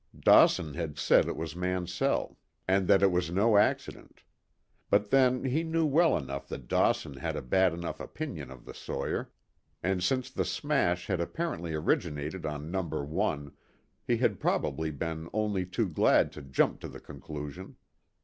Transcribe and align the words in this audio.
Dawson 0.19 0.73
had 0.73 0.97
said 0.97 1.27
it 1.27 1.35
was 1.35 1.55
Mansell, 1.55 2.39
and 2.67 2.87
that 2.87 3.03
it 3.03 3.11
was 3.11 3.29
no 3.29 3.57
accident. 3.57 4.23
But 4.89 5.11
then 5.11 5.43
he 5.45 5.61
knew 5.61 5.85
well 5.85 6.17
enough 6.17 6.47
that 6.49 6.67
Dawson 6.67 7.17
had 7.17 7.35
a 7.35 7.41
bad 7.43 7.71
enough 7.71 7.99
opinion 7.99 8.49
of 8.49 8.65
the 8.65 8.73
sawyer, 8.73 9.31
and 9.83 10.03
since 10.03 10.31
the 10.31 10.43
smash 10.43 11.05
had 11.05 11.21
apparently 11.21 11.75
originated 11.75 12.47
on 12.47 12.71
No. 12.71 12.81
1, 12.81 13.51
he 14.03 14.17
had 14.17 14.39
probably 14.39 14.89
been 14.89 15.29
only 15.33 15.67
too 15.67 15.87
glad 15.87 16.31
to 16.31 16.41
jump 16.41 16.79
to 16.79 16.87
the 16.87 16.99
conclusion. 16.99 17.75